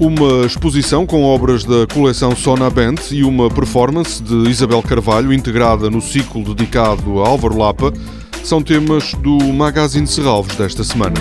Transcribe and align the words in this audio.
uma 0.00 0.46
exposição 0.46 1.04
com 1.04 1.22
obras 1.22 1.62
da 1.62 1.86
coleção 1.86 2.34
Sona 2.34 2.70
Band 2.70 2.94
e 3.10 3.22
uma 3.22 3.50
performance 3.50 4.22
de 4.22 4.48
Isabel 4.48 4.82
Carvalho 4.82 5.30
integrada 5.30 5.90
no 5.90 6.00
ciclo 6.00 6.42
dedicado 6.42 7.22
a 7.22 7.28
Álvaro 7.28 7.58
Lapa 7.58 7.92
são 8.42 8.62
temas 8.62 9.12
do 9.14 9.38
Magazine 9.52 10.06
Serralves 10.06 10.56
desta 10.56 10.82
semana. 10.82 11.16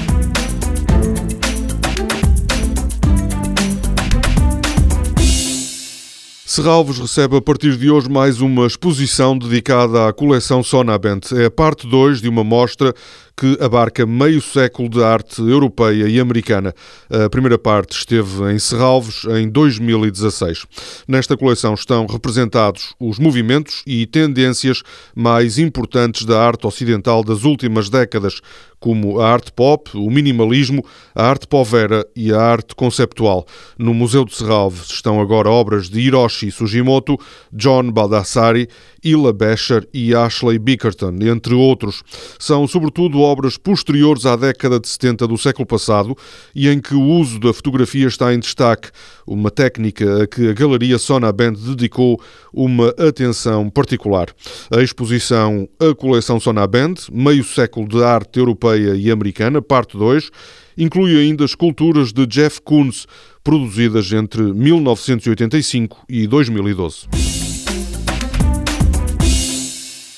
Serralves 6.46 6.98
recebe 6.98 7.38
a 7.38 7.42
partir 7.42 7.78
de 7.78 7.92
hoje 7.92 8.10
mais 8.10 8.42
uma 8.42 8.66
exposição 8.66 9.38
dedicada 9.38 10.08
à 10.08 10.14
coleção 10.14 10.64
Sonabent. 10.64 11.32
É 11.34 11.46
a 11.46 11.52
parte 11.52 11.86
2 11.86 12.22
de 12.22 12.28
uma 12.28 12.44
mostra 12.44 12.94
que 13.40 13.58
abarca 13.64 14.06
meio 14.06 14.42
século 14.42 14.90
de 14.90 15.02
arte 15.02 15.42
europeia 15.42 16.10
e 16.10 16.20
americana. 16.20 16.76
A 17.10 17.30
primeira 17.30 17.58
parte 17.58 17.98
esteve 17.98 18.52
em 18.52 18.60
Serralves 18.60 19.24
em 19.24 19.48
2016. 19.48 20.66
Nesta 21.08 21.38
coleção 21.38 21.74
estão 21.74 22.06
representados 22.06 22.94
os 23.00 23.18
movimentos 23.18 23.82
e 23.88 24.06
tendências 24.06 24.84
mais 25.16 25.58
importantes 25.58 26.26
da 26.26 26.46
arte 26.46 26.68
ocidental 26.68 27.24
das 27.24 27.46
últimas 27.46 27.90
décadas, 27.90 28.42
como 28.80 29.20
a 29.20 29.30
arte 29.30 29.52
pop, 29.52 29.90
o 29.94 30.10
minimalismo, 30.10 30.84
a 31.14 31.26
arte 31.26 31.48
povera 31.48 32.06
e 32.16 32.34
a 32.34 32.42
arte 32.42 32.74
conceptual. 32.76 33.46
No 33.78 33.94
Museu 33.94 34.24
de 34.24 34.36
Serralves 34.36 34.90
estão 34.90 35.20
agora 35.20 35.50
obras 35.50 35.90
de 35.90 36.00
Hiroshi 36.00 36.52
Sugimoto, 36.52 37.18
John 37.52 37.92
Baldassari, 37.92 38.70
Ila 39.04 39.34
Becher 39.34 39.88
e 39.94 40.16
Ashley 40.16 40.58
Bickerton, 40.58 41.16
entre 41.22 41.54
outros. 41.54 42.04
São, 42.38 42.68
sobretudo, 42.68 43.20
obras 43.30 43.58
posteriores 43.58 44.26
à 44.26 44.36
década 44.36 44.80
de 44.80 44.88
70 44.88 45.28
do 45.28 45.38
século 45.38 45.66
passado 45.66 46.18
e 46.54 46.68
em 46.68 46.80
que 46.80 46.94
o 46.94 47.02
uso 47.02 47.40
da 47.40 47.54
fotografia 47.54 48.08
está 48.08 48.34
em 48.34 48.40
destaque, 48.40 48.90
uma 49.26 49.52
técnica 49.52 50.24
a 50.24 50.28
que 50.28 50.50
a 50.50 50.54
Galeria 50.54 50.98
Sona 50.98 51.32
Band 51.32 51.54
dedicou 51.54 52.20
uma 52.54 52.90
atenção 52.98 53.70
particular. 53.70 54.28
A 54.72 54.82
exposição 54.82 55.68
A 55.80 55.94
Coleção 55.94 56.40
Sona 56.40 56.66
Band, 56.66 56.96
Meio 57.12 57.44
Século 57.44 57.88
de 57.88 58.04
Arte 58.04 58.40
Europeia 58.40 58.96
e 58.96 59.12
Americana, 59.12 59.62
parte 59.62 59.98
2, 59.98 60.30
inclui 60.78 61.18
ainda 61.18 61.46
esculturas 61.46 62.12
de 62.12 62.26
Jeff 62.26 62.62
Koons, 62.62 63.06
produzidas 63.44 64.12
entre 64.12 64.42
1985 64.42 66.06
e 66.10 66.28
2012. 66.28 67.39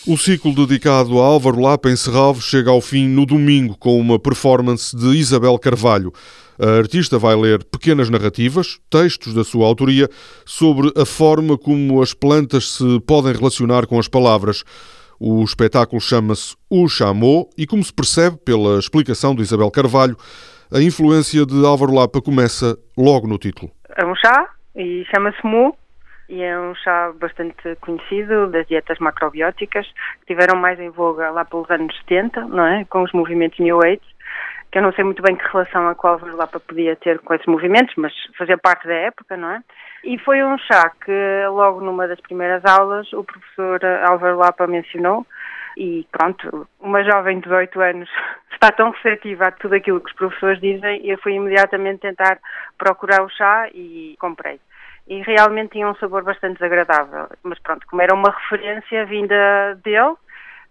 O 0.08 0.18
ciclo 0.18 0.56
dedicado 0.56 1.22
a 1.22 1.26
Álvaro 1.26 1.62
Lapa 1.62 1.88
em 1.88 1.96
Serralves 1.96 2.44
chega 2.44 2.72
ao 2.72 2.82
fim 2.82 3.08
no 3.08 3.24
domingo 3.24 3.78
com 3.78 4.00
uma 4.00 4.18
performance 4.18 4.98
de 4.98 5.16
Isabel 5.16 5.60
Carvalho. 5.60 6.12
A 6.60 6.80
artista 6.80 7.20
vai 7.20 7.36
ler 7.36 7.64
pequenas 7.64 8.10
narrativas, 8.10 8.80
textos 8.90 9.36
da 9.36 9.44
sua 9.44 9.68
autoria, 9.68 10.10
sobre 10.44 10.92
a 11.00 11.06
forma 11.06 11.56
como 11.56 12.02
as 12.02 12.16
plantas 12.16 12.78
se 12.78 13.00
podem 13.02 13.32
relacionar 13.32 13.86
com 13.86 14.00
as 14.00 14.08
palavras. 14.08 14.64
O 15.20 15.44
espetáculo 15.44 16.02
chama-se 16.02 16.56
O 16.68 16.88
Chamou 16.90 17.48
e, 17.56 17.68
como 17.68 17.84
se 17.84 17.94
percebe 17.94 18.38
pela 18.38 18.80
explicação 18.80 19.36
de 19.36 19.44
Isabel 19.44 19.70
Carvalho, 19.70 20.18
a 20.74 20.82
influência 20.82 21.46
de 21.46 21.64
Álvaro 21.64 21.94
Lapa 21.94 22.20
começa 22.20 22.76
logo 22.98 23.28
no 23.28 23.38
título. 23.38 23.72
É 23.96 24.04
um 24.04 24.16
chá 24.16 24.50
e 24.76 25.04
chama-se 25.14 25.46
Mu 25.46 25.76
e 26.32 26.42
é 26.42 26.58
um 26.58 26.74
chá 26.76 27.12
bastante 27.20 27.76
conhecido 27.82 28.48
das 28.48 28.66
dietas 28.66 28.98
macrobióticas, 29.00 29.86
que 30.22 30.28
tiveram 30.28 30.58
mais 30.58 30.80
em 30.80 30.90
voga 30.90 31.30
lá 31.30 31.44
pelos 31.44 31.70
anos 31.70 31.94
70, 32.08 32.46
não 32.46 32.66
é? 32.66 32.86
Com 32.86 33.04
os 33.04 33.12
movimentos 33.12 33.60
New 33.60 33.84
Age, 33.84 34.00
que 34.72 34.78
eu 34.78 34.82
não 34.82 34.94
sei 34.94 35.04
muito 35.04 35.22
bem 35.22 35.36
que 35.36 35.46
relação 35.52 35.90
a 35.90 35.94
qual 35.94 36.18
Lapa 36.24 36.58
podia 36.62 36.96
ter 36.96 37.20
com 37.20 37.34
esses 37.34 37.46
movimentos, 37.48 37.94
mas 37.98 38.14
fazia 38.38 38.58
parte 38.58 38.88
da 38.88 38.94
época, 38.94 39.36
não 39.36 39.52
é? 39.52 39.62
E 40.06 40.18
foi 40.20 40.42
um 40.42 40.58
chá 40.58 40.90
que 41.04 41.46
logo 41.50 41.82
numa 41.82 42.08
das 42.08 42.22
primeiras 42.22 42.64
aulas 42.64 43.12
o 43.12 43.26
professor 43.26 43.82
Álvaro 44.06 44.38
Lapa 44.38 44.66
mencionou 44.68 45.28
e 45.76 46.08
pronto, 46.14 46.66
uma 46.80 47.04
jovem 47.04 47.40
de 47.40 47.44
18 47.44 47.82
anos 47.82 48.10
está 48.54 48.72
tão 48.72 48.92
receptiva 48.92 49.48
a 49.48 49.52
tudo 49.52 49.76
aquilo 49.76 50.00
que 50.00 50.10
os 50.10 50.16
professores 50.16 50.62
dizem, 50.62 51.06
eu 51.06 51.18
fui 51.18 51.34
imediatamente 51.34 52.00
tentar 52.00 52.40
procurar 52.78 53.22
o 53.22 53.30
chá 53.30 53.68
e 53.74 54.16
comprei 54.18 54.62
e 55.12 55.22
realmente 55.24 55.72
tinha 55.72 55.90
um 55.90 55.96
sabor 55.96 56.24
bastante 56.24 56.54
desagradável. 56.54 57.28
Mas 57.44 57.60
pronto, 57.60 57.86
como 57.88 58.02
era 58.02 58.16
uma 58.16 58.32
referência 58.32 59.06
vinda 59.06 59.78
dele, 59.84 60.16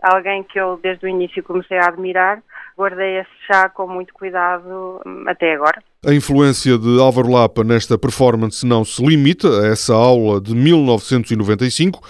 alguém 0.03 0.43
que 0.43 0.59
eu 0.59 0.81
desde 0.83 1.05
o 1.05 1.09
início 1.11 1.43
comecei 1.43 1.77
a 1.77 1.89
admirar, 1.89 2.43
guardei 2.75 3.19
esse 3.19 3.31
chá 3.47 3.69
com 3.69 3.87
muito 3.87 4.15
cuidado 4.15 5.03
hum, 5.05 5.25
até 5.27 5.53
agora. 5.53 5.83
A 6.07 6.15
influência 6.15 6.79
de 6.79 6.99
Álvaro 6.99 7.31
Lapa 7.31 7.63
nesta 7.63 7.99
performance 7.99 8.67
não 8.67 8.83
se 8.83 9.05
limita 9.05 9.47
a 9.61 9.67
essa 9.67 9.95
aula 9.95 10.41
de 10.41 10.55
1995. 10.55 12.01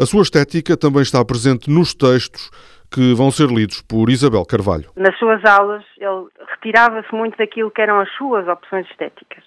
A 0.00 0.06
sua 0.06 0.22
estética 0.22 0.78
também 0.78 1.02
está 1.02 1.22
presente 1.26 1.68
nos 1.68 1.94
textos 1.94 2.50
que 2.90 3.12
vão 3.12 3.30
ser 3.30 3.48
lidos 3.48 3.82
por 3.82 4.08
Isabel 4.08 4.46
Carvalho. 4.46 4.88
Nas 4.96 5.18
suas 5.18 5.44
aulas, 5.44 5.84
ele 5.98 6.24
retirava-se 6.54 7.14
muito 7.14 7.36
daquilo 7.36 7.70
que 7.70 7.82
eram 7.82 8.00
as 8.00 8.10
suas 8.16 8.48
opções 8.48 8.88
estéticas. 8.88 9.44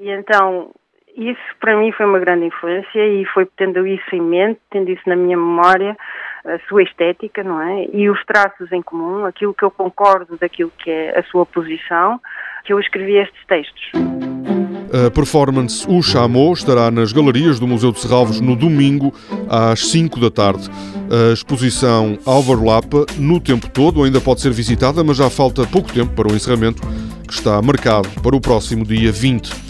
E 0.00 0.10
então 0.10 0.72
isso 1.16 1.40
para 1.60 1.76
mim 1.76 1.92
foi 1.92 2.06
uma 2.06 2.18
grande 2.18 2.46
influência 2.46 3.06
e 3.06 3.24
foi 3.26 3.46
tendo 3.56 3.86
isso 3.86 4.14
em 4.14 4.20
mente, 4.20 4.60
tendo 4.70 4.90
isso 4.90 5.02
na 5.06 5.16
minha 5.16 5.36
memória, 5.36 5.96
a 6.44 6.58
sua 6.68 6.82
estética, 6.82 7.42
não 7.42 7.60
é? 7.60 7.86
E 7.92 8.08
os 8.08 8.24
traços 8.24 8.70
em 8.72 8.82
comum, 8.82 9.24
aquilo 9.24 9.54
que 9.54 9.64
eu 9.64 9.70
concordo 9.70 10.36
daquilo 10.38 10.72
que 10.78 10.90
é 10.90 11.18
a 11.18 11.22
sua 11.24 11.44
posição, 11.44 12.20
que 12.64 12.72
eu 12.72 12.80
escrevi 12.80 13.16
estes 13.16 13.44
textos. 13.46 13.90
A 14.92 15.08
performance 15.08 15.86
O 15.88 16.02
Chamou 16.02 16.52
estará 16.52 16.90
nas 16.90 17.12
galerias 17.12 17.60
do 17.60 17.66
Museu 17.66 17.92
de 17.92 18.00
Serralves 18.00 18.40
no 18.40 18.56
domingo 18.56 19.14
às 19.48 19.88
5 19.88 20.18
da 20.18 20.30
tarde. 20.30 20.68
A 21.08 21.32
exposição 21.32 22.18
Álvaro 22.26 22.64
Lapa, 22.64 23.06
no 23.16 23.40
tempo 23.40 23.68
todo, 23.70 24.02
ainda 24.02 24.20
pode 24.20 24.40
ser 24.40 24.50
visitada, 24.50 25.04
mas 25.04 25.16
já 25.16 25.30
falta 25.30 25.64
pouco 25.64 25.92
tempo 25.92 26.12
para 26.14 26.26
o 26.26 26.34
encerramento, 26.34 26.82
que 27.26 27.32
está 27.32 27.62
marcado 27.62 28.08
para 28.20 28.34
o 28.34 28.40
próximo 28.40 28.84
dia 28.84 29.12
20. 29.12 29.69